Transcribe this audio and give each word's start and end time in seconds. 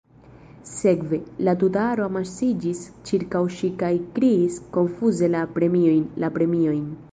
Sekve, 0.69 1.19
la 1.47 1.53
tuta 1.63 1.83
aro 1.89 2.05
amasiĝis 2.07 2.81
ĉirkaŭ 3.11 3.43
ŝi 3.59 3.71
kaj 3.83 3.93
kriis 4.17 4.59
konfuze 4.79 5.33
La 5.37 5.45
premiojn, 5.59 6.05
la 6.25 6.35
premiojn. 6.41 6.85